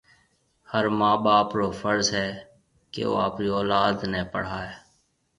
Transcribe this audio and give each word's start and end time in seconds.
هر 0.71 0.85
مان 0.99 1.15
ٻاپ 1.25 1.47
رو 1.57 1.67
فرض 1.81 2.07
هيَ 2.17 2.27
ڪيَ 2.91 3.01
او 3.07 3.13
آپريَ 3.27 3.47
اولاد 3.57 3.95
نَي 4.11 4.21
پڙهائي۔ 4.33 4.71